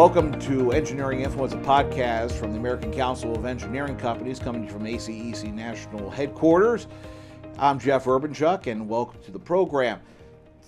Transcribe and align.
Welcome 0.00 0.40
to 0.40 0.72
Engineering 0.72 1.20
Influence, 1.20 1.52
a 1.52 1.58
podcast 1.58 2.32
from 2.32 2.52
the 2.52 2.56
American 2.58 2.90
Council 2.90 3.36
of 3.36 3.44
Engineering 3.44 3.98
Companies, 3.98 4.38
coming 4.38 4.66
from 4.66 4.84
ACEC 4.84 5.52
National 5.52 6.08
Headquarters. 6.08 6.86
I'm 7.58 7.78
Jeff 7.78 8.06
Urbanchuk, 8.06 8.66
and 8.66 8.88
welcome 8.88 9.22
to 9.24 9.30
the 9.30 9.38
program. 9.38 10.00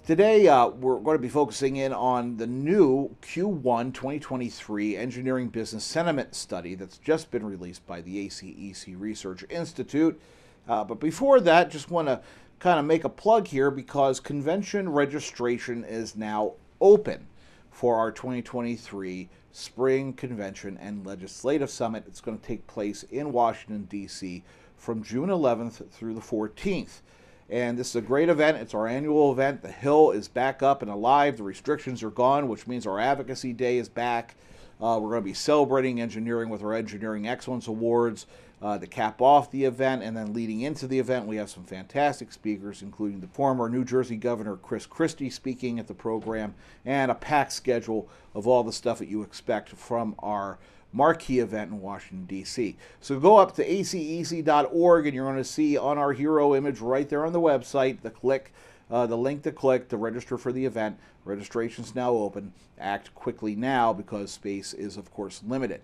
Today, 0.07 0.49
uh, 0.49 0.69
we're 0.69 1.01
going 1.01 1.17
to 1.17 1.23
be 1.23 1.31
focusing 1.31 1.77
in 1.77 1.95
on 1.95 2.37
the 2.37 2.47
new 2.47 3.17
Q1 3.23 3.95
2023 3.95 4.99
Engineering 4.99 5.49
Business 5.49 5.83
Sentiment 5.83 6.35
Study 6.35 6.75
that's 6.75 6.99
just 6.99 7.31
been 7.31 7.47
released 7.47 7.87
by 7.87 8.03
the 8.03 8.29
ACEC 8.29 9.01
Research 9.01 9.47
Institute. 9.49 10.21
Uh, 10.69 10.85
but 10.85 11.01
before 11.01 11.41
that, 11.41 11.71
just 11.71 11.91
want 11.91 12.07
to 12.07 12.21
kind 12.59 12.79
of 12.79 12.85
make 12.85 13.05
a 13.05 13.09
plug 13.09 13.49
here 13.49 13.71
because 13.71 14.21
convention 14.21 14.91
registration 14.91 15.85
is 15.85 16.17
now 16.17 16.53
open 16.83 17.29
for 17.73 17.97
our 17.97 18.13
2023 18.13 19.29
Spring 19.51 20.13
Convention 20.13 20.79
and 20.81 21.05
Legislative 21.05 21.71
Summit. 21.71 22.05
It's 22.07 22.21
going 22.21 22.39
to 22.39 22.47
take 22.47 22.67
place 22.69 23.03
in 23.05 23.33
Washington, 23.33 23.87
D.C. 23.91 24.45
from 24.77 25.03
June 25.03 25.31
11th 25.31 25.91
through 25.91 26.15
the 26.15 26.21
14th. 26.21 27.01
And 27.51 27.77
this 27.77 27.91
is 27.91 27.97
a 27.97 28.01
great 28.01 28.29
event. 28.29 28.59
It's 28.59 28.75
our 28.75 28.87
annual 28.87 29.33
event. 29.33 29.63
The 29.63 29.73
Hill 29.73 30.13
is 30.13 30.29
back 30.29 30.63
up 30.63 30.83
and 30.83 30.91
alive. 30.91 31.37
The 31.37 31.43
restrictions 31.43 32.03
are 32.03 32.11
gone, 32.11 32.49
which 32.49 32.67
means 32.67 32.87
our 32.87 33.01
Advocacy 33.01 33.53
Day 33.53 33.79
is 33.79 33.89
back. 33.89 34.37
Uh, 34.81 34.99
we're 35.01 35.11
going 35.11 35.23
to 35.23 35.25
be 35.25 35.35
celebrating 35.35 36.01
engineering 36.01 36.49
with 36.49 36.63
our 36.63 36.75
Engineering 36.75 37.27
Excellence 37.27 37.67
Awards 37.67 38.27
uh, 38.63 38.79
to 38.79 38.87
cap 38.87 39.21
off 39.21 39.51
the 39.51 39.65
event. 39.65 40.03
And 40.03 40.17
then 40.17 40.33
leading 40.33 40.61
into 40.61 40.87
the 40.87 40.99
event, 40.99 41.27
we 41.27 41.37
have 41.37 41.51
some 41.51 41.65
fantastic 41.65 42.33
speakers, 42.33 42.81
including 42.81 43.21
the 43.21 43.27
former 43.27 43.69
New 43.69 43.85
Jersey 43.85 44.17
Governor 44.17 44.57
Chris 44.57 44.87
Christie 44.87 45.31
speaking 45.31 45.79
at 45.79 45.89
the 45.89 45.95
program, 45.95 46.55
and 46.85 47.11
a 47.11 47.15
packed 47.15 47.53
schedule 47.53 48.09
of 48.35 48.47
all 48.47 48.63
the 48.63 48.73
stuff 48.73 48.99
that 49.01 49.09
you 49.09 49.23
expect 49.23 49.71
from 49.71 50.15
our 50.21 50.59
marquee 50.93 51.41
event 51.41 51.73
in 51.73 51.81
Washington, 51.81 52.27
D.C. 52.27 52.77
So 53.01 53.19
go 53.19 53.39
up 53.39 53.55
to 53.57 53.67
acec.org 53.67 55.07
and 55.07 55.15
you're 55.15 55.25
going 55.25 55.37
to 55.37 55.45
see 55.45 55.77
on 55.77 55.99
our 55.99 56.13
hero 56.13 56.55
image 56.55 56.81
right 56.81 57.09
there 57.09 57.27
on 57.27 57.33
the 57.33 57.41
website 57.41 58.03
the 58.03 58.11
click. 58.11 58.53
Uh, 58.91 59.07
the 59.07 59.17
link 59.17 59.43
to 59.43 59.51
click 59.51 59.89
to 59.89 59.97
register 59.97 60.37
for 60.37 60.53
the 60.53 60.67
event. 60.67 60.99
Registration's 61.25 61.95
now 61.95 62.11
open. 62.11 62.53
Act 62.79 63.15
quickly 63.15 63.57
now 63.57 63.91
because 63.91 64.31
space 64.31 64.75
is, 64.75 64.99
of 64.99 65.11
course, 65.15 65.41
limited. 65.47 65.81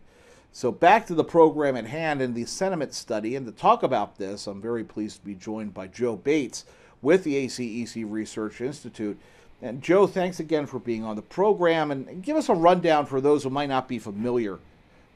So 0.52 0.72
back 0.72 1.06
to 1.06 1.14
the 1.14 1.24
program 1.24 1.76
at 1.76 1.86
hand 1.86 2.20
and 2.20 2.34
the 2.34 2.44
sentiment 2.44 2.94
study. 2.94 3.36
And 3.36 3.46
to 3.46 3.52
talk 3.52 3.82
about 3.82 4.18
this, 4.18 4.46
I'm 4.46 4.60
very 4.60 4.84
pleased 4.84 5.20
to 5.20 5.24
be 5.24 5.34
joined 5.34 5.74
by 5.74 5.86
Joe 5.86 6.16
Bates 6.16 6.64
with 7.00 7.24
the 7.24 7.46
ACEC 7.46 8.04
Research 8.08 8.60
Institute. 8.60 9.18
And 9.60 9.82
Joe, 9.82 10.06
thanks 10.06 10.40
again 10.40 10.66
for 10.66 10.78
being 10.78 11.04
on 11.04 11.16
the 11.16 11.22
program 11.22 11.90
and 11.90 12.22
give 12.22 12.36
us 12.36 12.48
a 12.48 12.54
rundown 12.54 13.06
for 13.06 13.20
those 13.20 13.42
who 13.42 13.50
might 13.50 13.68
not 13.68 13.88
be 13.88 13.98
familiar 13.98 14.58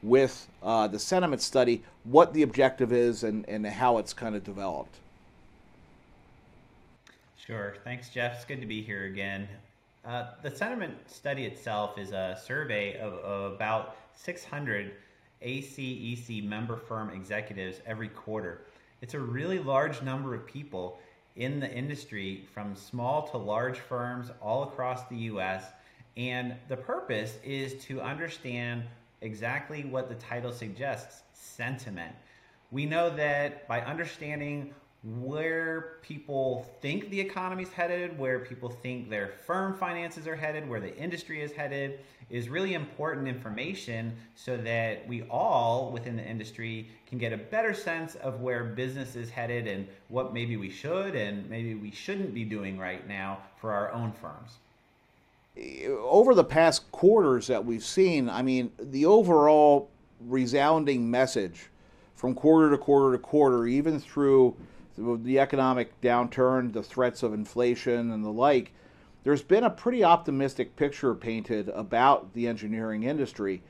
with 0.01 0.47
uh, 0.61 0.87
the 0.87 0.99
sentiment 0.99 1.41
study, 1.41 1.81
what 2.03 2.33
the 2.33 2.43
objective 2.43 2.91
is 2.91 3.23
and, 3.23 3.47
and 3.47 3.65
how 3.65 3.97
it's 3.97 4.13
kind 4.13 4.35
of 4.35 4.43
developed. 4.43 4.97
Sure. 7.37 7.75
Thanks, 7.83 8.09
Jeff. 8.09 8.35
It's 8.35 8.45
good 8.45 8.61
to 8.61 8.67
be 8.67 8.81
here 8.81 9.05
again. 9.05 9.47
Uh, 10.05 10.27
the 10.41 10.51
sentiment 10.51 10.93
study 11.09 11.45
itself 11.45 11.97
is 11.97 12.11
a 12.11 12.37
survey 12.41 12.97
of, 12.99 13.13
of 13.13 13.53
about 13.53 13.95
600 14.15 14.91
ACEC 15.43 16.43
member 16.43 16.77
firm 16.77 17.09
executives 17.09 17.79
every 17.85 18.09
quarter. 18.09 18.61
It's 19.01 19.13
a 19.13 19.19
really 19.19 19.59
large 19.59 20.01
number 20.01 20.33
of 20.33 20.45
people 20.45 20.99
in 21.35 21.59
the 21.59 21.71
industry 21.71 22.47
from 22.53 22.75
small 22.75 23.27
to 23.29 23.37
large 23.37 23.79
firms 23.79 24.31
all 24.41 24.63
across 24.63 25.07
the 25.07 25.17
US. 25.17 25.65
And 26.15 26.55
the 26.69 26.77
purpose 26.77 27.37
is 27.43 27.83
to 27.85 28.01
understand 28.01 28.83
exactly 29.21 29.83
what 29.83 30.09
the 30.09 30.15
title 30.15 30.51
suggests 30.51 31.23
sentiment. 31.33 32.13
We 32.71 32.85
know 32.85 33.09
that 33.15 33.67
by 33.67 33.81
understanding 33.81 34.73
where 35.03 35.97
people 36.01 36.65
think 36.81 37.09
the 37.09 37.19
economy 37.19 37.63
is 37.63 37.69
headed, 37.69 38.17
where 38.17 38.39
people 38.39 38.69
think 38.69 39.09
their 39.09 39.27
firm 39.27 39.73
finances 39.73 40.27
are 40.27 40.35
headed, 40.35 40.67
where 40.67 40.79
the 40.79 40.95
industry 40.97 41.41
is 41.41 41.51
headed, 41.51 41.99
is 42.29 42.47
really 42.47 42.73
important 42.73 43.27
information 43.27 44.15
so 44.35 44.55
that 44.55 45.05
we 45.07 45.23
all 45.23 45.91
within 45.91 46.15
the 46.15 46.25
industry 46.25 46.89
can 47.05 47.17
get 47.17 47.33
a 47.33 47.37
better 47.37 47.73
sense 47.73 48.15
of 48.15 48.39
where 48.39 48.63
business 48.63 49.17
is 49.17 49.29
headed 49.29 49.67
and 49.67 49.85
what 50.07 50.33
maybe 50.33 50.55
we 50.55 50.69
should 50.69 51.15
and 51.15 51.49
maybe 51.49 51.75
we 51.75 51.91
shouldn't 51.91 52.33
be 52.33 52.45
doing 52.45 52.77
right 52.77 53.05
now 53.07 53.39
for 53.59 53.71
our 53.71 53.91
own 53.91 54.11
firms. 54.13 54.57
Over 55.99 56.33
the 56.33 56.45
past 56.45 56.89
quarters 56.91 57.47
that 57.47 57.63
we've 57.63 57.83
seen, 57.83 58.29
I 58.29 58.41
mean, 58.41 58.71
the 58.79 59.05
overall 59.05 59.89
resounding 60.21 61.11
message 61.11 61.69
from 62.15 62.33
quarter 62.33 62.71
to 62.71 62.77
quarter 62.77 63.11
to 63.11 63.21
quarter, 63.21 63.67
even 63.67 63.99
through 63.99 64.55
the 64.97 65.39
economic 65.39 65.99
downturn, 66.01 66.73
the 66.73 66.83
threats 66.83 67.23
of 67.23 67.33
inflation, 67.33 68.11
and 68.11 68.23
the 68.23 68.29
like, 68.29 68.73
there's 69.23 69.41
been 69.41 69.63
a 69.63 69.69
pretty 69.69 70.03
optimistic 70.03 70.75
picture 70.75 71.15
painted 71.15 71.69
about 71.69 72.33
the 72.33 72.47
engineering 72.47 73.03
industry. 73.03 73.63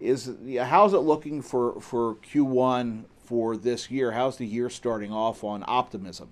Is 0.00 0.30
how's 0.60 0.92
it 0.92 0.98
looking 0.98 1.40
for 1.40 1.80
for 1.80 2.16
Q1 2.16 3.04
for 3.24 3.56
this 3.56 3.90
year? 3.90 4.12
How's 4.12 4.36
the 4.36 4.46
year 4.46 4.68
starting 4.68 5.12
off 5.12 5.42
on 5.42 5.64
optimism? 5.66 6.28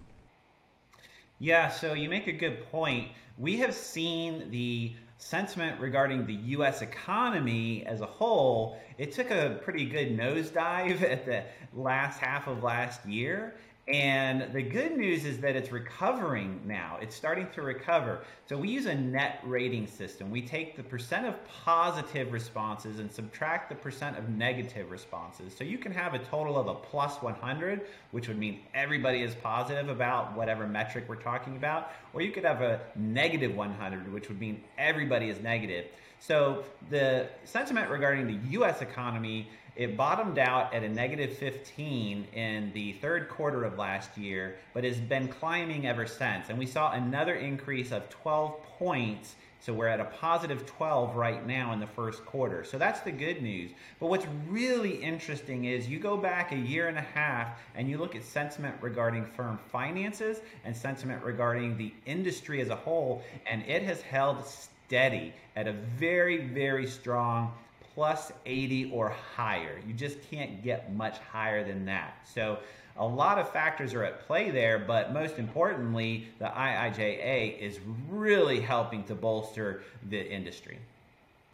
Yeah, 1.39 1.71
so 1.71 1.95
you 1.95 2.09
make 2.09 2.27
a 2.27 2.33
good 2.33 2.71
point. 2.71 3.09
We 3.39 3.57
have 3.59 3.75
seen 3.75 4.51
the 4.51 4.95
sentiment 5.19 5.81
regarding 5.81 6.27
the 6.27 6.35
U.S. 6.35 6.83
economy 6.83 7.85
as 7.87 8.01
a 8.01 8.07
whole. 8.07 8.79
It 8.99 9.13
took 9.13 9.31
a 9.31 9.59
pretty 9.63 9.87
good 9.87 10.17
nosedive 10.17 11.03
at 11.11 11.25
the 11.25 11.45
last 11.73 12.21
half 12.21 12.47
of 12.47 12.63
last 12.63 13.05
year, 13.07 13.55
and 13.87 14.51
the 14.55 14.63
good 14.63 14.97
news 14.97 15.27
is 15.27 15.39
that 15.41 15.57
it's 15.57 15.71
recovering 15.71 16.59
now. 16.65 16.97
It's 17.03 17.15
starting 17.15 17.47
to 17.55 17.61
recover. 17.61 18.21
So 18.47 18.57
we 18.57 18.69
use 18.69 18.87
a 18.87 18.95
net 18.95 19.41
rating 19.45 19.87
system. 19.87 20.31
We 20.31 20.41
take 20.41 20.75
the 20.75 20.83
percent 20.83 21.27
of 21.27 21.35
positive 21.47 22.33
responses 22.33 22.99
and 22.99 23.13
subtract 23.13 23.69
the 23.69 23.75
percent 23.75 24.17
of 24.17 24.31
negative 24.31 24.91
responses. 24.91 25.55
So 25.55 25.65
you 25.65 25.77
can 25.77 25.93
have 25.93 26.15
a 26.15 26.19
total 26.19 26.59
of 26.59 26.67
a 26.67 26.75
plus 26.75 27.21
100, 27.21 27.83
which 28.13 28.27
would 28.27 28.39
mean 28.39 28.61
everybody 28.75 29.23
is 29.23 29.35
positive 29.35 29.91
about 29.91 30.35
whatever 30.35 30.67
metric 30.67 31.05
we're 31.07 31.17
talking 31.17 31.57
about, 31.57 31.91
or 32.15 32.23
you 32.23 32.33
could 32.33 32.45
have 32.45 32.63
a 32.63 32.81
negative 32.97 33.55
100, 33.55 34.11
which 34.11 34.29
would 34.29 34.41
mean 34.41 34.65
everybody 34.79 35.29
is 35.29 35.41
negative. 35.41 35.85
So 36.21 36.65
the 36.89 37.29
sentiment 37.45 37.91
regarding 37.91 38.27
the 38.29 38.59
US 38.61 38.81
economy 38.81 39.51
it 39.77 39.97
bottomed 39.97 40.39
out 40.39 40.73
at 40.73 40.85
a 40.85 40.89
negative 40.89 41.37
15 41.37 42.29
in 42.33 42.71
the 42.75 42.93
third 42.95 43.29
quarter 43.29 43.65
of 43.65 43.77
last 43.77 44.17
year, 44.17 44.57
but 44.73 44.85
has 44.85 44.99
been 44.99 45.27
climbing 45.27 45.87
ever 45.87 46.07
since. 46.07 46.49
And 46.49 46.59
we 46.59 46.67
saw 46.67 46.93
another 46.93 47.35
increase 47.35 47.91
of 47.91 48.09
12 48.09 48.63
points. 48.79 49.35
So 49.59 49.73
we're 49.73 49.89
at 49.89 49.99
a 49.99 50.05
positive 50.05 50.67
12 50.67 51.17
right 51.17 51.45
now 51.45 51.73
in 51.73 51.81
the 51.81 51.87
first 51.87 52.25
quarter. 52.27 52.65
So 52.65 52.79
that's 52.79 53.01
the 53.01 53.11
good 53.11 53.43
news. 53.43 53.71
But 53.99 54.09
what's 54.09 54.27
really 54.47 54.97
interesting 54.97 55.65
is 55.65 55.89
you 55.89 55.99
go 55.99 56.17
back 56.17 56.53
a 56.53 56.57
year 56.57 56.89
and 56.89 56.99
a 56.99 57.07
half 57.15 57.59
and 57.75 57.89
you 57.89 57.99
look 57.99 58.15
at 58.15 58.23
sentiment 58.23 58.77
regarding 58.81 59.25
firm 59.25 59.59
finances 59.73 60.41
and 60.65 60.77
sentiment 60.77 61.25
regarding 61.25 61.77
the 61.79 61.93
industry 62.07 62.61
as 62.61 62.69
a 62.69 62.77
whole, 62.77 63.25
and 63.47 63.63
it 63.67 63.83
has 63.83 64.03
held 64.03 64.47
steady 64.47 65.33
at 65.57 65.67
a 65.67 65.73
very, 65.73 66.37
very 66.47 66.87
strong 66.87 67.51
plus 67.95 68.33
80 68.45 68.91
or 68.93 69.09
higher. 69.09 69.81
You 69.87 69.95
just 69.95 70.19
can't 70.31 70.63
get 70.63 70.93
much 70.95 71.19
higher 71.19 71.65
than 71.65 71.85
that. 71.87 72.19
So 72.33 72.59
a 72.97 73.07
lot 73.07 73.39
of 73.39 73.51
factors 73.51 73.95
are 73.95 74.05
at 74.05 74.27
play 74.27 74.51
there, 74.51 74.79
but 74.79 75.13
most 75.13 75.39
importantly, 75.39 76.29
the 76.39 76.47
IIJA 76.47 77.59
is 77.59 77.79
really 78.09 78.61
helping 78.61 79.05
to 79.05 79.15
bolster 79.15 79.83
the 80.09 80.31
industry. 80.31 80.79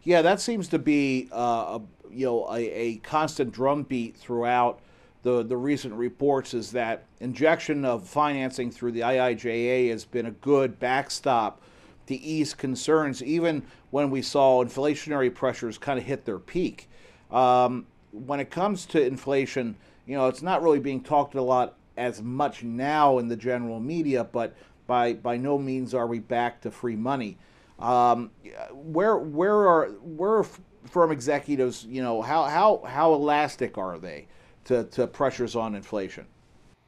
Yeah, 0.03 0.21
that 0.23 0.39
seems 0.41 0.67
to 0.69 0.79
be 0.79 1.29
uh, 1.31 1.79
a, 1.79 1.81
you 2.11 2.25
know 2.25 2.51
a, 2.51 2.59
a 2.59 2.95
constant 2.97 3.51
drumbeat 3.51 4.17
throughout 4.17 4.79
the 5.21 5.43
the 5.43 5.57
recent 5.57 5.93
reports. 5.93 6.55
Is 6.55 6.71
that 6.71 7.05
injection 7.19 7.85
of 7.85 8.07
financing 8.07 8.71
through 8.71 8.93
the 8.93 9.01
IIJA 9.01 9.89
has 9.91 10.05
been 10.05 10.25
a 10.25 10.31
good 10.31 10.79
backstop 10.79 11.61
to 12.11 12.17
ease 12.17 12.53
concerns, 12.53 13.23
even 13.23 13.63
when 13.89 14.09
we 14.09 14.21
saw 14.21 14.63
inflationary 14.63 15.33
pressures 15.33 15.77
kind 15.77 15.99
of 15.99 16.05
hit 16.05 16.25
their 16.25 16.39
peak. 16.39 16.89
Um, 17.31 17.87
when 18.11 18.39
it 18.39 18.49
comes 18.49 18.85
to 18.87 19.03
inflation, 19.03 19.75
you 20.05 20.15
know, 20.15 20.27
it's 20.27 20.41
not 20.41 20.61
really 20.61 20.79
being 20.79 21.01
talked 21.01 21.35
a 21.35 21.41
lot 21.41 21.75
as 21.97 22.21
much 22.21 22.63
now 22.63 23.17
in 23.17 23.27
the 23.27 23.35
general 23.35 23.79
media, 23.79 24.23
but 24.23 24.55
by 24.87 25.13
by 25.13 25.37
no 25.37 25.57
means 25.57 25.93
are 25.93 26.07
we 26.07 26.19
back 26.19 26.61
to 26.61 26.71
free 26.71 26.95
money. 26.95 27.37
Um, 27.79 28.31
where 28.73 29.17
where 29.17 29.55
are 29.55 29.89
where 30.03 30.37
are 30.37 30.45
firm 30.85 31.11
executives? 31.11 31.85
You 31.85 32.03
know, 32.03 32.21
how 32.21 32.43
how 32.43 32.83
how 32.85 33.13
elastic 33.13 33.77
are 33.77 33.97
they 33.97 34.27
to 34.65 34.83
to 34.85 35.07
pressures 35.07 35.55
on 35.55 35.75
inflation? 35.75 36.25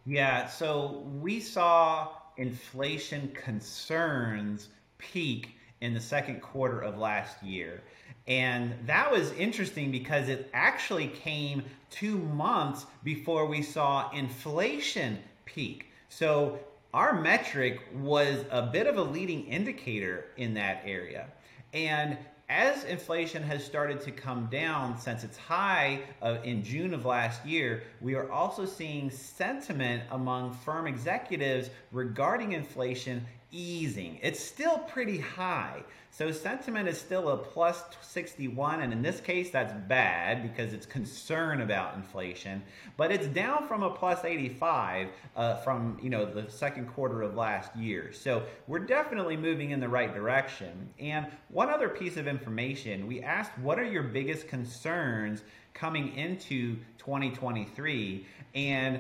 Yeah, 0.06 0.48
so 0.48 1.06
we 1.22 1.40
saw 1.40 2.10
inflation 2.38 3.30
concerns 3.30 4.70
peak 5.12 5.56
in 5.82 5.94
the 5.94 6.00
second 6.00 6.42
quarter 6.42 6.80
of 6.80 6.98
last 6.98 7.42
year. 7.44 7.82
And 8.28 8.74
that 8.86 9.12
was 9.12 9.32
interesting 9.34 9.92
because 9.92 10.30
it 10.30 10.50
actually 10.54 11.08
came 11.08 11.64
two 11.90 12.18
months 12.18 12.86
before 13.04 13.46
we 13.46 13.62
saw 13.62 14.10
inflation 14.12 15.20
peak. 15.46 15.88
So 16.08 16.60
our 16.94 17.20
metric 17.20 17.82
was 17.96 18.46
a 18.50 18.62
bit 18.62 18.88
of 18.88 18.98
a 18.98 19.04
leading 19.04 19.46
indicator 19.48 20.26
in 20.38 20.54
that 20.54 20.84
area. 20.86 21.28
And 21.74 22.18
as 22.50 22.84
inflation 22.84 23.42
has 23.44 23.64
started 23.64 24.00
to 24.02 24.12
come 24.12 24.48
down 24.52 24.98
since 24.98 25.24
its 25.24 25.38
high 25.38 26.02
uh, 26.22 26.38
in 26.44 26.64
June 26.64 26.94
of 26.94 27.04
last 27.04 27.44
year, 27.46 27.84
we 28.00 28.14
are 28.14 28.32
also 28.32 28.66
seeing 28.66 29.10
sentiment 29.10 30.04
among 30.12 30.54
firm 30.54 30.86
executives 30.86 31.70
regarding 31.92 32.52
inflation 32.52 33.26
easing. 33.54 34.20
It's 34.22 34.44
still 34.44 34.80
pretty 34.80 35.20
high. 35.20 35.84
So 36.12 36.32
sentiment 36.32 36.88
is 36.88 37.00
still 37.00 37.30
a 37.30 37.38
plus 37.38 37.84
61, 38.02 38.82
and 38.82 38.94
in 38.94 39.02
this 39.02 39.20
case, 39.20 39.50
that's 39.50 39.74
bad 39.88 40.44
because 40.44 40.72
it's 40.72 40.86
concern 40.86 41.62
about 41.62 41.96
inflation. 41.96 42.62
But 42.98 43.12
it's 43.12 43.26
down 43.26 43.68
from 43.68 43.82
a 43.82 43.90
plus 43.90 44.24
85 44.24 45.08
uh, 45.36 45.56
from 45.58 45.98
you 46.04 46.12
know 46.12 46.24
the 46.26 46.50
second 46.52 46.88
quarter 46.94 47.24
of 47.24 47.36
last 47.36 47.76
year. 47.76 48.12
So 48.14 48.44
we're 48.68 48.78
definitely 48.78 49.38
moving 49.38 49.72
in 49.72 49.80
the 49.80 49.90
right 49.90 50.14
direction. 50.14 50.90
And 51.00 51.26
one 51.50 51.72
other 51.72 51.90
piece 51.90 52.18
of 52.18 52.28
information: 52.28 53.08
we 53.08 53.24
asked, 53.24 53.58
what 53.58 53.80
are 53.80 53.84
your 53.84 54.04
biggest 54.04 54.48
concerns 54.48 55.42
coming 55.74 56.16
into 56.16 56.76
2023? 57.00 58.28
And 58.54 59.00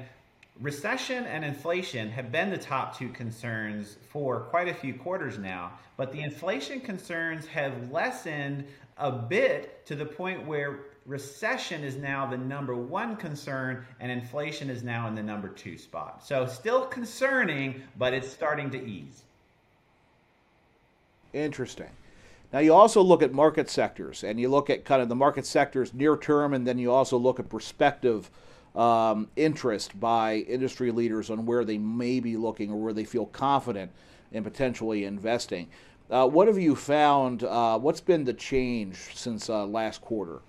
Recession 0.63 1.25
and 1.25 1.43
inflation 1.43 2.09
have 2.11 2.31
been 2.31 2.49
the 2.49 2.57
top 2.57 2.97
two 2.97 3.09
concerns 3.09 3.97
for 4.09 4.39
quite 4.39 4.69
a 4.69 4.73
few 4.73 4.93
quarters 4.93 5.37
now, 5.37 5.73
but 5.97 6.13
the 6.13 6.21
inflation 6.21 6.79
concerns 6.79 7.45
have 7.47 7.91
lessened 7.91 8.63
a 8.97 9.11
bit 9.11 9.85
to 9.85 9.93
the 9.93 10.05
point 10.05 10.47
where 10.47 10.85
recession 11.05 11.83
is 11.83 11.97
now 11.97 12.25
the 12.25 12.37
number 12.37 12.77
one 12.77 13.17
concern 13.17 13.85
and 13.99 14.09
inflation 14.09 14.69
is 14.69 14.83
now 14.83 15.05
in 15.09 15.15
the 15.15 15.21
number 15.21 15.49
two 15.49 15.77
spot. 15.77 16.25
So, 16.25 16.45
still 16.47 16.85
concerning, 16.85 17.83
but 17.97 18.13
it's 18.13 18.29
starting 18.29 18.69
to 18.71 18.81
ease. 18.81 19.23
Interesting. 21.33 21.89
Now, 22.53 22.59
you 22.59 22.73
also 22.73 23.01
look 23.01 23.21
at 23.21 23.33
market 23.33 23.69
sectors 23.69 24.23
and 24.23 24.39
you 24.39 24.47
look 24.47 24.69
at 24.69 24.85
kind 24.85 25.01
of 25.01 25.09
the 25.09 25.15
market 25.15 25.45
sectors 25.45 25.93
near 25.93 26.15
term, 26.15 26.53
and 26.53 26.65
then 26.65 26.77
you 26.77 26.89
also 26.89 27.17
look 27.17 27.37
at 27.37 27.49
perspective 27.49 28.31
um, 28.75 29.27
interest 29.35 29.99
by 29.99 30.37
industry 30.37 30.91
leaders 30.91 31.29
on 31.29 31.45
where 31.45 31.63
they 31.63 31.77
may 31.77 32.19
be 32.19 32.37
looking 32.37 32.71
or 32.71 32.77
where 32.77 32.93
they 32.93 33.05
feel 33.05 33.25
confident 33.27 33.91
in 34.31 34.43
potentially 34.43 35.05
investing. 35.05 35.69
Uh, 36.09 36.27
what 36.27 36.47
have 36.47 36.57
you 36.57 36.75
found? 36.75 37.43
Uh, 37.43 37.77
what's 37.77 38.01
been 38.01 38.23
the 38.23 38.33
change 38.33 38.97
since 39.15 39.49
uh, 39.49 39.65
last 39.65 40.01
quarter? 40.01 40.41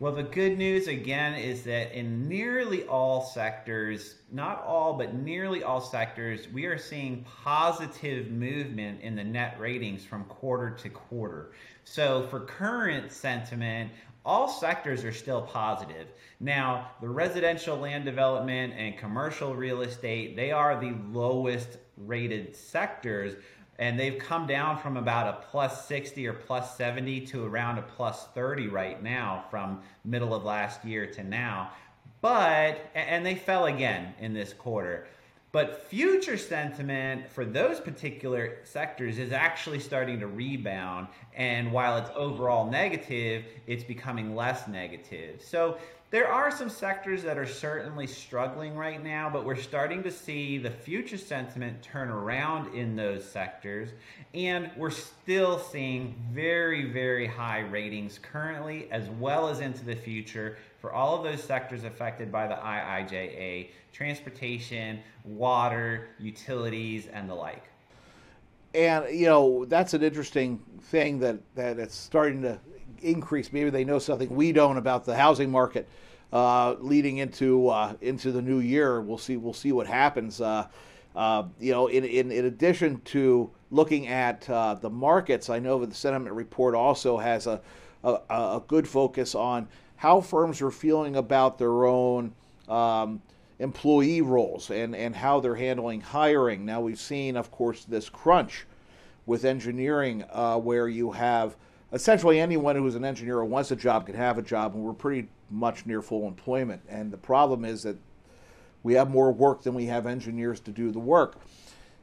Well, 0.00 0.12
the 0.12 0.24
good 0.24 0.58
news 0.58 0.88
again 0.88 1.34
is 1.34 1.62
that 1.64 1.96
in 1.96 2.28
nearly 2.28 2.82
all 2.84 3.22
sectors, 3.22 4.16
not 4.32 4.64
all, 4.64 4.94
but 4.94 5.14
nearly 5.14 5.62
all 5.62 5.80
sectors, 5.80 6.48
we 6.52 6.64
are 6.66 6.76
seeing 6.76 7.24
positive 7.24 8.30
movement 8.30 9.00
in 9.02 9.14
the 9.14 9.22
net 9.22 9.56
ratings 9.58 10.04
from 10.04 10.24
quarter 10.24 10.70
to 10.70 10.88
quarter. 10.88 11.52
So, 11.84 12.26
for 12.28 12.40
current 12.40 13.12
sentiment, 13.12 13.92
all 14.24 14.48
sectors 14.48 15.04
are 15.04 15.12
still 15.12 15.42
positive. 15.42 16.08
Now, 16.40 16.90
the 17.00 17.08
residential 17.08 17.76
land 17.76 18.04
development 18.04 18.74
and 18.76 18.96
commercial 18.96 19.54
real 19.54 19.82
estate, 19.82 20.36
they 20.36 20.50
are 20.50 20.80
the 20.80 20.96
lowest 21.12 21.78
rated 21.96 22.56
sectors 22.56 23.34
and 23.78 23.98
they've 23.98 24.18
come 24.18 24.46
down 24.46 24.78
from 24.78 24.96
about 24.96 25.26
a 25.26 25.46
plus 25.50 25.86
60 25.88 26.26
or 26.26 26.32
plus 26.32 26.76
70 26.76 27.26
to 27.26 27.44
around 27.44 27.78
a 27.78 27.82
plus 27.82 28.26
30 28.28 28.68
right 28.68 29.02
now 29.02 29.44
from 29.50 29.82
middle 30.04 30.34
of 30.34 30.44
last 30.44 30.84
year 30.84 31.06
to 31.06 31.24
now. 31.24 31.72
But 32.20 32.90
and 32.94 33.26
they 33.26 33.34
fell 33.34 33.66
again 33.66 34.14
in 34.18 34.32
this 34.32 34.52
quarter. 34.52 35.08
But 35.54 35.86
future 35.86 36.36
sentiment 36.36 37.30
for 37.30 37.44
those 37.44 37.78
particular 37.78 38.56
sectors 38.64 39.20
is 39.20 39.30
actually 39.30 39.78
starting 39.78 40.18
to 40.18 40.26
rebound. 40.26 41.06
And 41.32 41.70
while 41.70 41.96
it's 41.96 42.10
overall 42.16 42.68
negative, 42.68 43.44
it's 43.68 43.84
becoming 43.84 44.34
less 44.34 44.66
negative. 44.66 45.40
So 45.40 45.78
there 46.14 46.30
are 46.30 46.48
some 46.48 46.70
sectors 46.70 47.24
that 47.24 47.36
are 47.36 47.44
certainly 47.44 48.06
struggling 48.06 48.76
right 48.76 49.02
now, 49.02 49.28
but 49.28 49.44
we're 49.44 49.56
starting 49.56 50.00
to 50.00 50.12
see 50.12 50.58
the 50.58 50.70
future 50.70 51.18
sentiment 51.18 51.82
turn 51.82 52.08
around 52.08 52.72
in 52.72 52.94
those 52.94 53.28
sectors. 53.28 53.88
And 54.32 54.70
we're 54.76 54.90
still 54.90 55.58
seeing 55.58 56.14
very, 56.32 56.84
very 56.84 57.26
high 57.26 57.62
ratings 57.62 58.20
currently, 58.22 58.88
as 58.92 59.10
well 59.18 59.48
as 59.48 59.58
into 59.58 59.84
the 59.84 59.96
future, 59.96 60.56
for 60.80 60.92
all 60.92 61.16
of 61.16 61.24
those 61.24 61.42
sectors 61.42 61.82
affected 61.82 62.30
by 62.30 62.46
the 62.46 62.54
IIJA 62.54 63.70
transportation, 63.92 65.00
water, 65.24 66.10
utilities, 66.20 67.08
and 67.08 67.28
the 67.28 67.34
like. 67.34 67.64
And 68.72 69.04
you 69.10 69.26
know 69.26 69.64
that's 69.64 69.94
an 69.94 70.04
interesting 70.04 70.60
thing 70.80 71.18
that 71.18 71.40
that 71.56 71.80
it's 71.80 71.96
starting 71.96 72.42
to 72.42 72.60
increase. 73.02 73.52
Maybe 73.52 73.70
they 73.70 73.84
know 73.84 73.98
something 73.98 74.28
we 74.34 74.52
don't 74.52 74.76
about 74.76 75.04
the 75.04 75.16
housing 75.16 75.50
market 75.50 75.88
uh, 76.32 76.74
leading 76.80 77.18
into 77.18 77.68
uh, 77.68 77.94
into 78.00 78.32
the 78.32 78.42
new 78.42 78.58
year. 78.58 79.00
We'll 79.00 79.18
see. 79.18 79.36
We'll 79.36 79.52
see 79.52 79.72
what 79.72 79.86
happens. 79.86 80.40
Uh, 80.40 80.66
uh 81.14 81.44
you 81.60 81.70
know, 81.72 81.86
in, 81.86 82.04
in, 82.04 82.32
in 82.32 82.44
addition 82.46 83.00
to 83.02 83.50
looking 83.70 84.08
at 84.08 84.48
uh, 84.50 84.74
the 84.74 84.90
markets, 84.90 85.48
I 85.48 85.58
know 85.58 85.78
that 85.80 85.90
the 85.90 85.96
sentiment 85.96 86.34
report 86.34 86.74
also 86.74 87.18
has 87.18 87.46
a, 87.46 87.60
a, 88.02 88.08
a 88.30 88.62
good 88.66 88.88
focus 88.88 89.34
on 89.34 89.68
how 89.96 90.20
firms 90.20 90.60
are 90.60 90.70
feeling 90.70 91.16
about 91.16 91.58
their 91.58 91.86
own 91.86 92.34
um, 92.68 93.22
employee 93.58 94.20
roles 94.20 94.70
and, 94.70 94.94
and 94.94 95.14
how 95.14 95.40
they're 95.40 95.54
handling 95.54 96.00
hiring. 96.00 96.64
Now, 96.64 96.80
we've 96.80 97.00
seen, 97.00 97.36
of 97.36 97.50
course, 97.50 97.84
this 97.84 98.08
crunch 98.08 98.66
with 99.26 99.44
engineering 99.44 100.24
uh, 100.30 100.58
where 100.58 100.88
you 100.88 101.12
have 101.12 101.56
essentially 101.94 102.40
anyone 102.40 102.74
who's 102.74 102.96
an 102.96 103.04
engineer 103.04 103.38
or 103.38 103.44
wants 103.44 103.70
a 103.70 103.76
job 103.76 104.06
can 104.06 104.16
have 104.16 104.36
a 104.36 104.42
job, 104.42 104.74
and 104.74 104.82
we're 104.82 104.92
pretty 104.92 105.28
much 105.48 105.86
near 105.86 106.02
full 106.02 106.26
employment. 106.26 106.82
And 106.88 107.12
the 107.12 107.16
problem 107.16 107.64
is 107.64 107.84
that 107.84 107.96
we 108.82 108.94
have 108.94 109.08
more 109.08 109.32
work 109.32 109.62
than 109.62 109.74
we 109.74 109.86
have 109.86 110.06
engineers 110.06 110.60
to 110.60 110.72
do 110.72 110.90
the 110.90 110.98
work. 110.98 111.36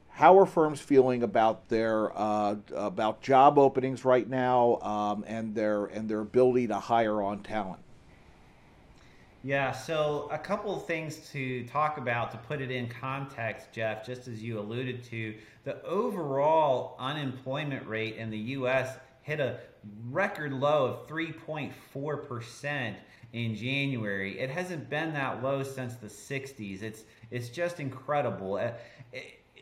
How 0.10 0.40
are 0.40 0.46
firms 0.46 0.80
feeling 0.80 1.24
about 1.24 1.68
their 1.70 2.18
uh, 2.18 2.56
about 2.74 3.22
job 3.22 3.58
openings 3.58 4.04
right 4.06 4.28
now 4.28 4.80
um, 4.82 5.24
and 5.28 5.54
their 5.54 5.86
and 5.86 6.10
their 6.10 6.22
ability 6.22 6.68
to 6.68 6.80
hire 6.80 7.22
on 7.22 7.44
talent? 7.44 7.82
Yeah, 9.44 9.72
so 9.72 10.30
a 10.32 10.38
couple 10.38 10.76
of 10.76 10.86
things 10.86 11.30
to 11.32 11.66
talk 11.66 11.98
about 11.98 12.32
to 12.32 12.38
put 12.38 12.62
it 12.62 12.70
in 12.70 12.88
context, 12.88 13.72
Jeff, 13.72 14.06
just 14.06 14.28
as 14.28 14.44
you 14.44 14.60
alluded 14.60 15.04
to. 15.06 15.34
The 15.64 15.84
overall 15.84 16.96
unemployment 17.00 17.88
rate 17.88 18.18
in 18.18 18.30
the 18.30 18.38
U.S. 18.38 18.98
hit 19.24 19.40
a 19.40 19.60
record 20.10 20.54
low 20.54 20.86
of 20.86 21.08
3.4% 21.08 22.96
in 23.34 23.56
January. 23.56 24.40
It 24.40 24.50
hasn't 24.50 24.90
been 24.90 25.14
that 25.14 25.42
low 25.42 25.64
since 25.64 25.96
the 25.96 26.08
60s. 26.08 26.82
It's, 26.82 27.04
it's 27.30 27.50
just 27.50 27.80
incredible. 27.80 28.56
Uh, 28.56 28.72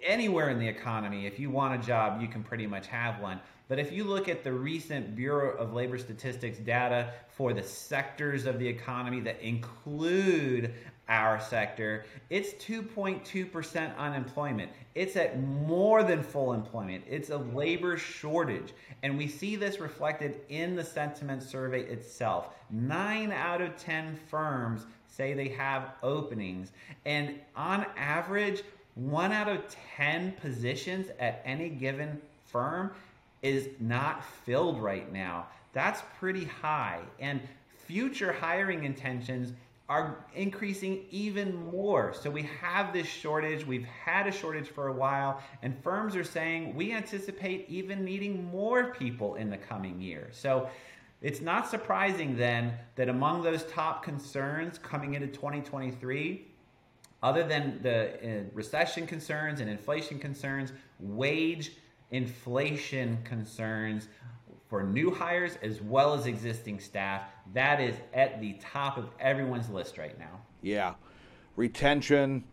anywhere 0.04 0.50
in 0.50 0.60
the 0.60 0.68
economy, 0.68 1.26
if 1.26 1.40
you 1.40 1.50
want 1.50 1.82
a 1.82 1.86
job, 1.86 2.22
you 2.22 2.28
can 2.28 2.44
pretty 2.44 2.68
much 2.68 2.88
have 2.88 3.20
one. 3.20 3.40
But 3.68 3.78
if 3.78 3.92
you 3.92 4.04
look 4.04 4.28
at 4.28 4.44
the 4.44 4.52
recent 4.52 5.16
Bureau 5.16 5.56
of 5.56 5.74
Labor 5.74 6.00
Statistics 6.00 6.58
data 6.58 7.14
for 7.30 7.54
the 7.54 7.62
sectors 7.62 8.48
of 8.48 8.58
the 8.58 8.68
economy 8.68 9.20
that 9.22 9.40
include 9.42 10.74
our 11.10 11.40
sector, 11.40 12.06
it's 12.30 12.54
2.2% 12.64 13.98
unemployment. 13.98 14.72
It's 14.96 15.16
at 15.16 15.42
more 15.42 16.04
than 16.04 16.24
full 16.24 16.54
employment. 16.54 17.04
It's 17.10 17.32
a 17.32 17.38
labor 17.38 17.98
shortage. 17.98 18.74
And 19.04 19.18
we 19.18 19.28
see 19.28 19.56
this 19.56 19.80
reflected 19.80 20.42
in 20.50 20.76
the 20.76 20.84
sentiment 20.84 21.44
survey 21.44 21.82
itself. 21.84 22.50
Nine 22.70 23.32
out 23.32 23.62
of 23.62 23.76
10 23.78 24.18
firms 24.30 24.86
say 25.08 25.34
they 25.34 25.50
have 25.50 25.96
openings. 26.04 26.72
And 27.06 27.40
on 27.56 27.86
average, 27.98 28.64
one 28.96 29.32
out 29.32 29.48
of 29.48 29.62
10 29.96 30.34
positions 30.34 31.08
at 31.20 31.42
any 31.44 31.70
given 31.70 32.22
firm 32.46 32.92
is 33.42 33.70
not 33.80 34.24
filled 34.24 34.82
right 34.82 35.12
now. 35.12 35.48
That's 35.74 36.02
pretty 36.20 36.46
high. 36.46 37.00
And 37.20 37.42
future 37.88 38.32
hiring 38.32 38.84
intentions 38.84 39.54
are 39.90 40.24
increasing 40.36 41.06
even 41.10 41.56
more. 41.72 42.14
So 42.14 42.30
we 42.30 42.44
have 42.62 42.94
this 42.94 43.08
shortage. 43.08 43.66
We've 43.66 43.86
had 43.86 44.28
a 44.28 44.32
shortage 44.32 44.68
for 44.68 44.88
a 44.88 44.94
while, 44.94 45.42
and 45.64 45.76
firms 45.84 46.16
are 46.16 46.24
saying 46.24 46.76
we 46.76 46.94
anticipate 46.94 47.66
even 47.68 48.06
needing 48.06 48.46
more 48.52 48.94
people 48.94 49.34
in 49.36 49.50
the 49.50 49.58
coming 49.58 50.00
year. 50.00 50.30
So 50.32 50.70
it's 51.24 51.42
not 51.42 51.68
surprising 51.68 52.38
then 52.38 52.74
that 52.96 53.10
among 53.10 53.42
those 53.42 53.64
top 53.64 54.04
concerns 54.04 54.78
coming 54.78 55.16
into 55.16 55.28
2023, 55.28 56.46
other 57.24 57.44
than 57.44 57.80
the 57.82 58.14
uh, 58.14 58.44
recession 58.54 59.08
concerns 59.08 59.60
and 59.60 59.70
inflation 59.70 60.20
concerns, 60.20 60.72
wage 61.00 61.72
inflation 62.12 63.18
concerns 63.24 64.08
for 64.70 64.84
new 64.84 65.12
hires 65.12 65.58
as 65.64 65.82
well 65.82 66.14
as 66.14 66.28
existing 66.28 66.80
staff. 66.80 67.24
That 67.54 67.82
is 67.82 67.96
at 68.14 68.40
the 68.40 68.54
top 68.62 68.98
of 68.98 69.10
everyone's 69.20 69.70
list 69.70 69.98
right 69.98 70.18
now. 70.20 70.40
Yeah. 70.62 70.94
Retention, 71.56 72.44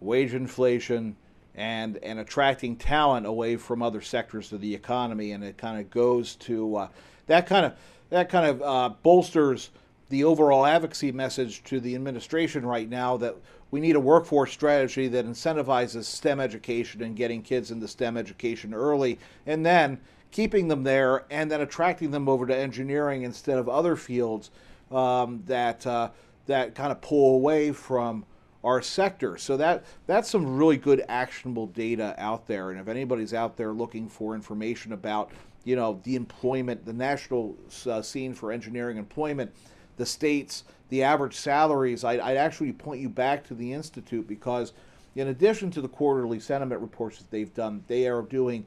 wage 0.00 0.34
inflation, 0.34 1.14
and, 1.54 1.98
and 1.98 2.20
attracting 2.20 2.76
talent 2.76 3.26
away 3.26 3.56
from 3.56 3.82
other 3.82 4.00
sectors 4.00 4.52
of 4.52 4.60
the 4.60 4.74
economy. 4.74 5.32
And 5.32 5.44
it 5.44 5.58
kind 5.58 5.78
of 5.78 5.90
goes 5.90 6.36
to 6.36 6.76
uh, 6.76 6.88
that 7.26 7.46
kind 7.46 7.66
of 7.66 7.74
that 8.10 8.30
kind 8.30 8.46
of 8.46 8.62
uh, 8.62 8.94
bolsters 9.02 9.70
the 10.08 10.24
overall 10.24 10.64
advocacy 10.64 11.12
message 11.12 11.62
to 11.64 11.80
the 11.80 11.94
administration 11.94 12.64
right 12.64 12.88
now 12.88 13.18
that 13.18 13.36
we 13.70 13.80
need 13.80 13.96
a 13.96 14.00
workforce 14.00 14.50
strategy 14.50 15.08
that 15.08 15.26
incentivizes 15.26 16.04
STEM 16.04 16.40
education 16.40 17.02
and 17.02 17.14
getting 17.14 17.42
kids 17.42 17.70
into 17.70 17.86
STEM 17.86 18.16
education 18.16 18.72
early, 18.72 19.18
and 19.46 19.66
then 19.66 20.00
keeping 20.30 20.68
them 20.68 20.84
there 20.84 21.24
and 21.30 21.50
then 21.50 21.60
attracting 21.60 22.10
them 22.10 22.28
over 22.28 22.46
to 22.46 22.56
engineering 22.56 23.22
instead 23.22 23.58
of 23.58 23.68
other 23.68 23.96
fields 23.96 24.50
um, 24.90 25.42
that 25.46 25.86
uh, 25.86 26.10
that 26.46 26.74
kind 26.74 26.92
of 26.92 27.00
pull 27.00 27.34
away 27.36 27.72
from 27.72 28.24
our 28.64 28.82
sector. 28.82 29.36
So 29.36 29.56
that 29.56 29.84
that's 30.06 30.28
some 30.28 30.56
really 30.56 30.76
good 30.76 31.04
actionable 31.08 31.66
data 31.66 32.14
out 32.18 32.46
there. 32.46 32.70
And 32.70 32.80
if 32.80 32.88
anybody's 32.88 33.34
out 33.34 33.56
there 33.56 33.72
looking 33.72 34.08
for 34.08 34.34
information 34.34 34.92
about 34.92 35.30
you 35.64 35.76
know 35.76 36.00
the 36.04 36.16
employment, 36.16 36.84
the 36.84 36.92
national 36.92 37.56
uh, 37.86 38.02
scene 38.02 38.34
for 38.34 38.52
engineering 38.52 38.96
employment, 38.96 39.52
the 39.96 40.06
states, 40.06 40.64
the 40.88 41.02
average 41.02 41.36
salaries, 41.36 42.04
I'd, 42.04 42.20
I'd 42.20 42.36
actually 42.36 42.72
point 42.72 43.00
you 43.00 43.08
back 43.08 43.46
to 43.48 43.54
the 43.54 43.72
institute 43.72 44.26
because 44.26 44.72
in 45.14 45.28
addition 45.28 45.70
to 45.72 45.80
the 45.80 45.88
quarterly 45.88 46.38
sentiment 46.38 46.80
reports 46.80 47.18
that 47.18 47.30
they've 47.30 47.52
done, 47.52 47.82
they 47.88 48.06
are 48.06 48.22
doing 48.22 48.64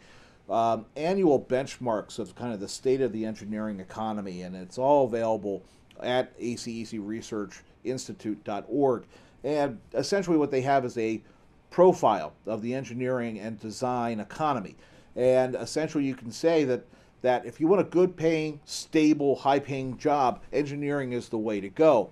um, 0.51 0.85
annual 0.95 1.39
benchmarks 1.39 2.19
of 2.19 2.35
kind 2.35 2.53
of 2.53 2.59
the 2.59 2.67
state 2.67 3.01
of 3.01 3.11
the 3.13 3.25
engineering 3.25 3.79
economy, 3.79 4.41
and 4.41 4.55
it's 4.55 4.77
all 4.77 5.05
available 5.05 5.63
at 6.01 6.37
acecresearchinstitute.org. 6.39 9.03
And 9.43 9.79
essentially, 9.93 10.37
what 10.37 10.51
they 10.51 10.61
have 10.61 10.85
is 10.85 10.95
a 10.97 11.21
profile 11.69 12.33
of 12.45 12.61
the 12.61 12.75
engineering 12.75 13.39
and 13.39 13.59
design 13.59 14.19
economy. 14.19 14.75
And 15.15 15.55
essentially, 15.55 16.03
you 16.03 16.15
can 16.15 16.31
say 16.31 16.63
that 16.65 16.83
that 17.21 17.45
if 17.45 17.59
you 17.59 17.67
want 17.67 17.81
a 17.81 17.85
good 17.85 18.17
paying, 18.17 18.59
stable, 18.65 19.35
high 19.35 19.59
paying 19.59 19.97
job, 19.97 20.41
engineering 20.51 21.13
is 21.13 21.29
the 21.29 21.37
way 21.37 21.61
to 21.61 21.69
go. 21.69 22.09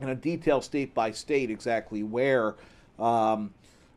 And 0.00 0.10
a 0.10 0.14
detail 0.14 0.60
state 0.60 0.94
by 0.94 1.10
state 1.10 1.50
exactly 1.50 2.04
where 2.04 2.54
um, 2.98 3.52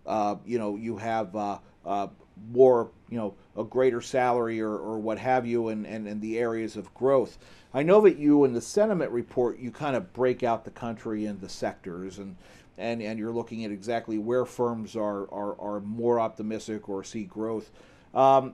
uh, 0.05 0.35
you 0.45 0.59
know 0.59 0.75
you 0.75 0.97
have 0.97 1.35
uh, 1.35 1.57
uh, 1.85 2.07
more 2.51 2.89
you 3.09 3.17
know 3.17 3.33
a 3.57 3.63
greater 3.63 4.01
salary 4.01 4.61
or, 4.61 4.75
or 4.75 4.97
what 4.97 5.17
have 5.17 5.45
you 5.45 5.67
and, 5.67 5.85
and, 5.85 6.07
and 6.07 6.21
the 6.21 6.39
areas 6.39 6.75
of 6.77 6.93
growth. 6.93 7.37
I 7.73 7.83
know 7.83 8.01
that 8.01 8.17
you 8.17 8.43
in 8.45 8.53
the 8.53 8.61
sentiment 8.61 9.11
report 9.11 9.59
you 9.59 9.71
kind 9.71 9.95
of 9.95 10.13
break 10.13 10.43
out 10.43 10.65
the 10.65 10.71
country 10.71 11.25
into 11.25 11.49
sectors 11.49 12.17
and 12.17 12.35
and, 12.77 13.01
and 13.01 13.19
you're 13.19 13.31
looking 13.31 13.63
at 13.63 13.71
exactly 13.71 14.17
where 14.17 14.45
firms 14.45 14.95
are, 14.95 15.31
are, 15.31 15.59
are 15.59 15.81
more 15.81 16.19
optimistic 16.19 16.89
or 16.89 17.03
see 17.03 17.25
growth. 17.25 17.69
Um, 18.13 18.53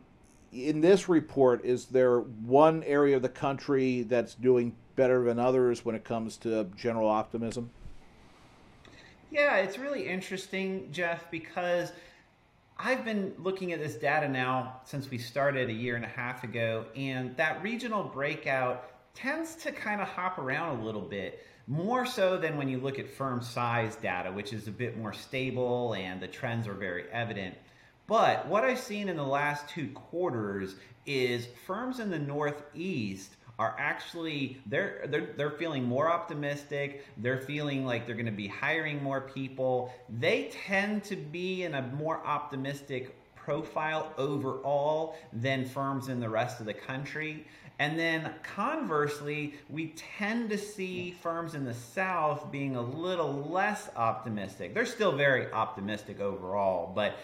in 0.52 0.82
this 0.82 1.08
report, 1.08 1.64
is 1.64 1.86
there 1.86 2.20
one 2.20 2.84
area 2.84 3.16
of 3.16 3.22
the 3.22 3.30
country 3.30 4.04
that's 4.04 4.34
doing 4.36 4.76
better 4.96 5.24
than 5.24 5.40
others 5.40 5.86
when 5.86 5.96
it 5.96 6.04
comes 6.04 6.38
to 6.38 6.66
general 6.76 7.08
optimism? 7.08 7.70
Yeah, 9.32 9.58
it's 9.58 9.78
really 9.78 10.08
interesting, 10.08 10.90
Jeff, 10.92 11.30
because 11.30 11.92
I've 12.80 13.04
been 13.04 13.34
looking 13.40 13.74
at 13.74 13.80
this 13.80 13.96
data 13.96 14.30
now 14.30 14.82
since 14.84 15.10
we 15.10 15.18
started 15.18 15.68
a 15.70 15.74
year 15.74 15.96
and 15.96 16.06
a 16.06 16.10
half 16.10 16.44
ago, 16.44 16.86
and 16.96 17.36
that 17.36 17.64
regional 17.64 18.04
breakout 18.04 18.92
tends 19.16 19.56
to 19.56 19.72
kind 19.72 20.00
of 20.00 20.08
hop 20.08 20.38
around 20.38 20.80
a 20.80 20.84
little 20.84 21.02
bit, 21.02 21.44
more 21.66 22.06
so 22.06 22.38
than 22.38 22.56
when 22.56 22.70
you 22.70 22.80
look 22.80 23.00
at 23.00 23.10
firm 23.10 23.42
size 23.42 23.96
data, 23.96 24.32
which 24.32 24.54
is 24.54 24.68
a 24.68 24.72
bit 24.72 24.96
more 24.96 25.12
stable 25.12 25.96
and 25.96 26.22
the 26.22 26.28
trends 26.28 26.68
are 26.68 26.76
very 26.76 27.06
evident. 27.12 27.56
But 28.06 28.48
what 28.48 28.64
I've 28.64 28.80
seen 28.80 29.10
in 29.10 29.18
the 29.18 29.24
last 29.24 29.68
two 29.68 29.90
quarters 29.90 30.76
is 31.08 31.48
firms 31.66 32.00
in 32.00 32.12
the 32.12 32.20
Northeast 32.20 33.36
are 33.60 33.76
actually 33.80 34.62
they're 34.68 35.06
they're 35.08 35.30
they're 35.36 35.52
feeling 35.52 35.84
more 35.84 36.10
optimistic. 36.10 37.06
They're 37.18 37.42
feeling 37.42 37.86
like 37.86 38.06
they're 38.06 38.16
going 38.16 38.26
to 38.28 38.32
be 38.32 38.48
hiring 38.48 39.02
more 39.02 39.22
people. 39.22 39.92
They 40.20 40.52
tend 40.68 41.04
to 41.06 41.16
be 41.16 41.64
in 41.64 41.74
a 41.74 41.82
more 41.82 42.26
optimistic 42.26 43.16
profile 43.36 44.14
overall 44.18 45.16
than 45.34 45.66
firms 45.66 46.10
in 46.10 46.20
the 46.20 46.30
rest 46.30 46.60
of 46.60 46.66
the 46.66 46.74
country. 46.74 47.46
And 47.80 47.98
then 47.98 48.34
conversely, 48.42 49.54
we 49.70 49.94
tend 50.18 50.50
to 50.50 50.58
see 50.58 51.12
firms 51.12 51.54
in 51.54 51.64
the 51.64 51.76
South 51.76 52.52
being 52.52 52.76
a 52.76 52.82
little 52.82 53.34
less 53.50 53.90
optimistic. 53.96 54.74
They're 54.74 54.86
still 54.86 55.12
very 55.12 55.52
optimistic 55.52 56.20
overall, 56.20 56.92
but 56.94 57.18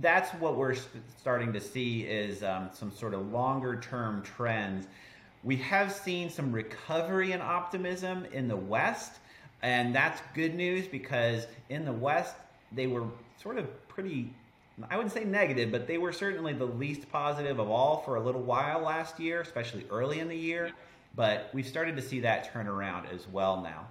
that's 0.00 0.30
what 0.34 0.56
we're 0.56 0.76
starting 1.18 1.52
to 1.52 1.60
see 1.60 2.02
is 2.02 2.42
um, 2.42 2.70
some 2.72 2.92
sort 2.92 3.14
of 3.14 3.30
longer 3.32 3.80
term 3.80 4.22
trends 4.22 4.86
we 5.42 5.56
have 5.56 5.92
seen 5.92 6.28
some 6.28 6.52
recovery 6.52 7.32
and 7.32 7.42
optimism 7.42 8.26
in 8.32 8.48
the 8.48 8.56
West, 8.56 9.12
and 9.62 9.94
that's 9.94 10.20
good 10.34 10.54
news 10.54 10.86
because 10.86 11.46
in 11.68 11.84
the 11.84 11.92
West, 11.92 12.34
they 12.72 12.86
were 12.86 13.04
sort 13.42 13.58
of 13.58 13.88
pretty, 13.88 14.32
I 14.90 14.96
wouldn't 14.96 15.14
say 15.14 15.24
negative, 15.24 15.72
but 15.72 15.86
they 15.86 15.98
were 15.98 16.12
certainly 16.12 16.52
the 16.52 16.66
least 16.66 17.10
positive 17.10 17.58
of 17.58 17.70
all 17.70 18.02
for 18.02 18.16
a 18.16 18.20
little 18.20 18.42
while 18.42 18.80
last 18.80 19.18
year, 19.18 19.40
especially 19.40 19.86
early 19.90 20.20
in 20.20 20.28
the 20.28 20.36
year. 20.36 20.70
But 21.16 21.50
we've 21.52 21.66
started 21.66 21.96
to 21.96 22.02
see 22.02 22.20
that 22.20 22.52
turn 22.52 22.68
around 22.68 23.06
as 23.06 23.26
well 23.26 23.60
now. 23.60 23.88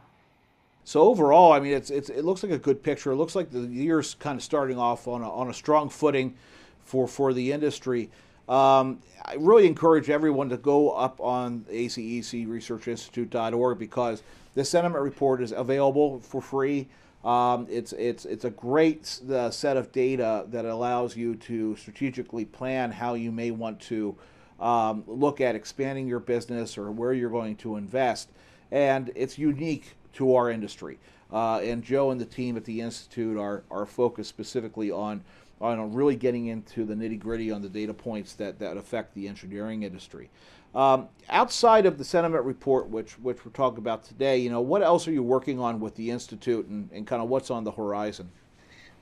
So 0.86 1.02
overall, 1.02 1.52
I 1.52 1.60
mean, 1.60 1.74
it's, 1.74 1.90
it's 1.90 2.10
it 2.10 2.24
looks 2.24 2.42
like 2.42 2.52
a 2.52 2.58
good 2.58 2.82
picture. 2.82 3.12
It 3.12 3.18
looks 3.18 3.36
like 3.36 3.52
the 3.52 3.60
year's 3.60 4.16
kind 4.16 4.38
of 4.38 4.44
starting 4.44 4.78
off 4.78 5.08
on 5.08 5.22
a, 5.22 5.30
on 5.30 5.50
a 5.50 5.54
strong 5.54 5.90
footing 5.90 6.36
for 6.84 7.08
for 7.08 7.34
the 7.34 7.52
industry. 7.52 8.10
Um, 8.50 9.00
I 9.24 9.36
really 9.36 9.68
encourage 9.68 10.10
everyone 10.10 10.50
to 10.50 10.58
go 10.58 10.90
up 10.90 11.22
on 11.22 11.66
acecresearchinstitute.org 11.72 13.78
because 13.78 14.24
the 14.56 14.66
sentiment 14.66 15.04
report 15.04 15.44
is 15.44 15.52
available 15.52 16.20
for 16.20 16.42
free. 16.42 16.88
Um, 17.24 17.68
it's 17.70 17.94
it's 17.94 18.26
it's 18.26 18.46
a 18.46 18.50
great 18.50 19.22
uh, 19.30 19.52
set 19.52 19.78
of 19.78 19.92
data 19.92 20.46
that 20.50 20.66
allows 20.66 21.16
you 21.16 21.36
to 21.36 21.76
strategically 21.76 22.46
plan 22.46 22.90
how 22.92 23.14
you 23.14 23.32
may 23.32 23.52
want 23.52 23.80
to 23.82 24.16
um, 24.60 25.04
look 25.06 25.40
at 25.42 25.54
expanding 25.54 26.08
your 26.08 26.20
business 26.20 26.76
or 26.78 26.90
where 26.92 27.14
you're 27.14 27.30
going 27.30 27.58
to 27.58 27.76
invest, 27.76 28.30
and 28.72 29.12
it's 29.16 29.38
unique 29.38 29.96
to 30.14 30.34
our 30.34 30.50
industry. 30.50 30.98
Uh, 31.32 31.60
and 31.60 31.84
Joe 31.84 32.10
and 32.10 32.20
the 32.20 32.26
team 32.26 32.58
at 32.58 32.66
the 32.66 32.82
institute 32.82 33.38
are 33.38 33.62
are 33.70 33.86
focused 33.86 34.30
specifically 34.30 34.90
on 34.90 35.24
on 35.62 35.94
really 35.94 36.16
getting 36.16 36.48
into 36.48 36.86
the 36.86 36.94
nitty 36.94 37.20
gritty 37.20 37.52
on 37.52 37.62
the 37.62 37.70
data 37.70 37.94
points 37.94 38.34
that, 38.34 38.60
that 38.60 38.78
affect 38.78 39.14
the 39.14 39.28
engineering 39.28 39.84
industry. 39.84 40.30
Um, 40.74 41.08
outside 41.30 41.86
of 41.86 41.98
the 41.98 42.06
sentiment 42.06 42.46
report, 42.46 42.90
which 42.90 43.18
which 43.20 43.44
we're 43.44 43.52
talking 43.52 43.80
about 43.80 44.04
today, 44.04 44.38
you 44.38 44.52
know, 44.52 44.62
what 44.62 44.84
else 44.84 45.08
are 45.08 45.12
you 45.12 45.24
working 45.24 45.60
on 45.60 45.80
with 45.80 45.96
the 45.96 46.12
institute, 46.12 46.68
and, 46.68 46.90
and 46.92 47.08
kind 47.08 47.24
of 47.24 47.28
what's 47.28 47.50
on 47.50 47.64
the 47.64 47.72
horizon? 47.72 48.30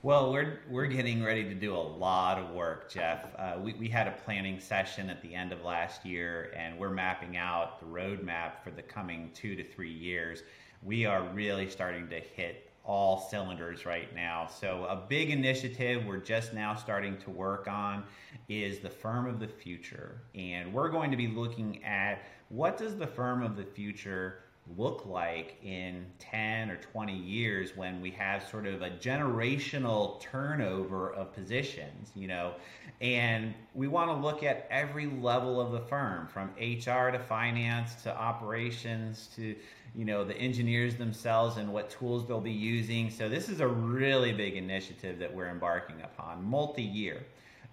Well, 0.02 0.32
we're 0.32 0.60
we're 0.70 0.86
getting 0.86 1.22
ready 1.22 1.44
to 1.44 1.54
do 1.54 1.74
a 1.74 1.76
lot 1.76 2.38
of 2.38 2.50
work, 2.50 2.90
Jeff. 2.90 3.34
Uh, 3.36 3.58
we 3.60 3.74
we 3.74 3.88
had 3.88 4.06
a 4.06 4.12
planning 4.24 4.60
session 4.60 5.10
at 5.10 5.20
the 5.20 5.34
end 5.34 5.52
of 5.52 5.62
last 5.62 6.06
year, 6.06 6.54
and 6.56 6.78
we're 6.78 6.88
mapping 6.88 7.36
out 7.36 7.80
the 7.80 7.86
roadmap 7.86 8.62
for 8.64 8.70
the 8.70 8.82
coming 8.82 9.30
two 9.34 9.54
to 9.54 9.62
three 9.62 9.92
years. 9.92 10.44
We 10.82 11.04
are 11.04 11.22
really 11.34 11.68
starting 11.68 12.08
to 12.08 12.20
hit 12.20 12.67
all 12.88 13.20
cylinders 13.20 13.84
right 13.84 14.12
now. 14.14 14.48
So, 14.48 14.86
a 14.88 14.96
big 14.96 15.30
initiative 15.30 16.06
we're 16.06 16.16
just 16.16 16.54
now 16.54 16.74
starting 16.74 17.18
to 17.18 17.30
work 17.30 17.68
on 17.68 18.02
is 18.48 18.78
the 18.80 18.88
firm 18.88 19.26
of 19.26 19.38
the 19.38 19.46
future. 19.46 20.22
And 20.34 20.72
we're 20.72 20.88
going 20.88 21.10
to 21.10 21.16
be 21.16 21.28
looking 21.28 21.84
at 21.84 22.22
what 22.48 22.78
does 22.78 22.96
the 22.96 23.06
firm 23.06 23.42
of 23.42 23.56
the 23.56 23.64
future 23.64 24.40
look 24.76 25.06
like 25.06 25.56
in 25.62 26.06
10 26.18 26.70
or 26.70 26.76
20 26.76 27.16
years 27.16 27.76
when 27.76 28.00
we 28.00 28.10
have 28.10 28.46
sort 28.48 28.66
of 28.66 28.82
a 28.82 28.90
generational 28.90 30.20
turnover 30.20 31.12
of 31.12 31.32
positions, 31.32 32.10
you 32.14 32.28
know, 32.28 32.52
and 33.00 33.54
we 33.74 33.88
want 33.88 34.10
to 34.10 34.14
look 34.14 34.42
at 34.42 34.66
every 34.70 35.06
level 35.06 35.60
of 35.60 35.72
the 35.72 35.80
firm 35.80 36.26
from 36.26 36.50
HR 36.58 37.10
to 37.10 37.18
finance 37.18 38.02
to 38.02 38.16
operations 38.16 39.28
to 39.36 39.54
you 39.94 40.04
know 40.04 40.22
the 40.22 40.36
engineers 40.36 40.96
themselves 40.96 41.56
and 41.56 41.72
what 41.72 41.90
tools 41.90 42.26
they'll 42.26 42.40
be 42.40 42.50
using. 42.50 43.10
So 43.10 43.28
this 43.28 43.48
is 43.48 43.60
a 43.60 43.66
really 43.66 44.32
big 44.32 44.56
initiative 44.56 45.18
that 45.18 45.34
we're 45.34 45.48
embarking 45.48 46.02
upon 46.02 46.44
multi-year. 46.44 47.24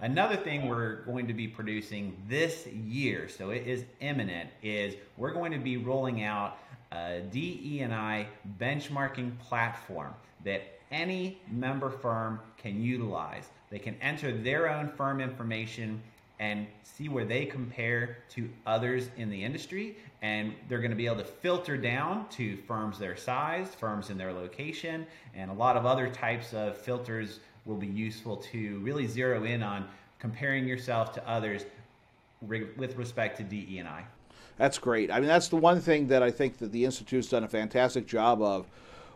Another 0.01 0.35
thing 0.35 0.67
we're 0.67 1.03
going 1.05 1.27
to 1.27 1.33
be 1.33 1.47
producing 1.47 2.17
this 2.27 2.67
year 2.67 3.29
so 3.29 3.51
it 3.51 3.65
is 3.65 3.85
imminent 4.01 4.49
is 4.61 4.93
we're 5.15 5.31
going 5.31 5.53
to 5.53 5.57
be 5.57 5.77
rolling 5.77 6.21
out 6.21 6.57
a 6.91 7.21
DE&I 7.31 8.27
benchmarking 8.59 9.37
platform 9.39 10.13
that 10.43 10.61
any 10.91 11.39
member 11.51 11.89
firm 11.89 12.39
can 12.57 12.81
utilize 12.81 13.49
they 13.75 13.79
can 13.79 13.95
enter 14.01 14.31
their 14.31 14.69
own 14.69 14.87
firm 14.87 15.19
information 15.19 16.01
and 16.39 16.67
see 16.83 17.07
where 17.07 17.25
they 17.25 17.45
compare 17.45 18.19
to 18.29 18.49
others 18.65 19.09
in 19.17 19.29
the 19.29 19.43
industry. 19.43 19.97
And 20.21 20.53
they're 20.67 20.79
going 20.79 20.91
to 20.91 20.97
be 20.97 21.05
able 21.05 21.17
to 21.17 21.23
filter 21.23 21.77
down 21.77 22.27
to 22.29 22.55
firms 22.55 22.99
their 22.99 23.15
size, 23.15 23.73
firms 23.75 24.09
in 24.09 24.17
their 24.17 24.33
location, 24.33 25.05
and 25.33 25.49
a 25.49 25.53
lot 25.53 25.77
of 25.77 25.85
other 25.85 26.09
types 26.09 26.53
of 26.53 26.77
filters 26.77 27.39
will 27.65 27.77
be 27.77 27.87
useful 27.87 28.37
to 28.37 28.79
really 28.79 29.07
zero 29.07 29.43
in 29.43 29.63
on 29.63 29.87
comparing 30.19 30.67
yourself 30.67 31.13
to 31.13 31.27
others 31.27 31.65
with 32.41 32.95
respect 32.95 33.37
to 33.37 33.43
DE&I. 33.43 34.05
That's 34.57 34.77
great. 34.77 35.11
I 35.11 35.19
mean, 35.19 35.27
that's 35.27 35.47
the 35.47 35.57
one 35.57 35.81
thing 35.81 36.07
that 36.07 36.23
I 36.23 36.31
think 36.31 36.57
that 36.57 36.71
the 36.71 36.85
Institute's 36.85 37.29
done 37.29 37.43
a 37.43 37.47
fantastic 37.47 38.07
job 38.07 38.41
of 38.41 38.67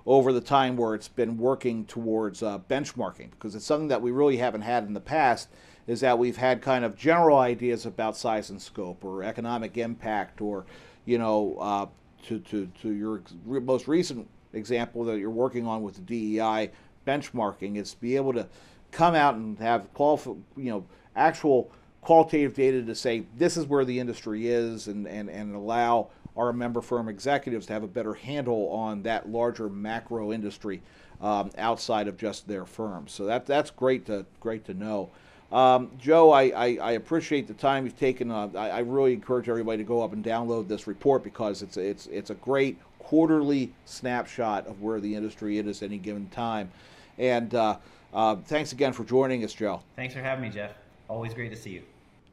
over 0.06 0.34
the 0.34 0.42
time 0.42 0.76
where 0.76 0.96
it's 0.96 1.08
been 1.08 1.38
working 1.38 1.86
towards 1.86 2.42
uh, 2.42 2.60
benchmarking, 2.70 3.32
because 3.32 3.56
it's 3.56 3.66
something 3.66 3.90
that 3.90 4.02
we 4.02 4.12
really 4.12 4.38
haven't 4.38 4.62
had 4.62 4.86
in 4.86 4.94
the 4.94 5.00
past, 5.00 5.50
is 5.88 6.02
that 6.02 6.18
we've 6.18 6.38
had 6.38 6.62
kind 6.62 6.84
of 6.86 6.96
general 6.96 7.38
ideas 7.38 7.86
about 7.86 8.16
size 8.16 8.50
and 8.50 8.62
scope 8.62 9.04
or 9.04 9.24
economic 9.24 9.78
impact 9.78 10.42
or, 10.42 10.66
you 11.06 11.18
know, 11.18 11.58
uh, 11.60 11.86
to, 12.24 12.40
to, 12.40 12.68
to 12.82 12.92
your 12.92 13.22
most 13.44 13.88
recent 13.88 14.28
example 14.54 15.04
that 15.06 15.20
you're 15.20 15.30
working 15.30 15.68
on 15.68 15.82
with 15.82 15.96
the 15.96 16.02
DEI 16.02 16.72
benchmarking 17.06 17.78
is 17.78 17.94
to 17.94 18.02
be 18.02 18.16
able 18.16 18.34
to 18.34 18.48
come 18.92 19.16
out 19.16 19.36
and 19.36 19.58
have 19.60 19.92
qualif- 19.94 20.42
you 20.58 20.72
know 20.72 20.86
actual 21.16 21.72
qualitative 22.02 22.54
data 22.54 22.82
to 22.84 22.96
say 22.96 23.24
this 23.38 23.58
is 23.58 23.66
where 23.66 23.86
the 23.86 24.00
industry 24.00 24.48
is 24.48 24.88
and, 24.88 25.08
and, 25.08 25.30
and 25.30 25.56
allow 25.56 26.08
our 26.38 26.54
member 26.54 26.82
firm 26.82 27.10
executives 27.10 27.66
to 27.66 27.74
have 27.74 27.84
a 27.84 27.88
better 27.88 28.14
handle 28.14 28.70
on 28.70 29.04
that 29.04 29.30
larger 29.30 29.70
macro 29.70 30.32
industry 30.32 30.82
um, 31.22 31.52
outside 31.58 32.08
of 32.08 32.18
just 32.18 32.48
their 32.48 32.66
firm. 32.66 33.08
So 33.08 33.26
that 33.26 33.46
that's 33.46 33.72
great 33.72 34.06
to 34.06 34.26
great 34.40 34.66
to 34.66 34.74
know. 34.74 35.10
Um, 35.52 35.92
Joe, 35.98 36.32
I, 36.32 36.44
I, 36.44 36.78
I, 36.78 36.92
appreciate 36.92 37.48
the 37.48 37.56
time 37.56 37.84
you've 37.84 37.98
taken. 37.98 38.30
Uh, 38.30 38.50
I, 38.54 38.70
I, 38.70 38.80
really 38.82 39.14
encourage 39.14 39.50
everybody 39.50 39.80
to 39.80 39.84
go 39.84 40.04
up 40.04 40.14
and 40.14 40.24
download 40.24 40.68
this 40.68 40.86
report 40.86 41.24
because 41.24 41.64
it's 41.64 41.76
it's 41.76 42.06
it's 42.08 42.30
a 42.30 42.36
great 42.36 42.78
quarterly 43.00 43.74
snapshot 43.86 44.68
of 44.68 44.84
where 44.84 45.00
the 45.00 45.16
industry 45.16 45.58
is 45.58 45.82
at 45.82 45.88
any 45.88 45.98
given 45.98 46.30
time. 46.30 46.70
And 47.18 47.56
uh, 47.56 47.78
uh, 48.14 48.36
thanks 48.46 48.74
again 48.74 48.94
for 48.94 49.04
joining 49.04 49.44
us, 49.44 49.52
Joe. 49.52 49.82
Thanks 49.96 50.14
for 50.14 50.22
having 50.22 50.44
me, 50.44 50.50
Jeff. 50.52 50.74
Always 51.10 51.34
great 51.34 51.50
to 51.50 51.58
see 51.58 51.72
you. 51.72 51.82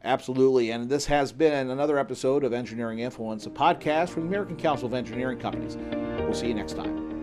Absolutely. 0.04 0.70
And 0.70 0.88
this 0.88 1.06
has 1.06 1.32
been 1.32 1.70
another 1.70 1.98
episode 1.98 2.44
of 2.44 2.52
Engineering 2.52 3.00
Influence, 3.00 3.46
a 3.46 3.50
podcast 3.50 4.10
from 4.10 4.22
the 4.22 4.28
American 4.28 4.56
Council 4.56 4.86
of 4.86 4.94
Engineering 4.94 5.38
Companies. 5.38 5.76
We'll 6.20 6.34
see 6.34 6.48
you 6.48 6.54
next 6.54 6.74
time. 6.74 7.15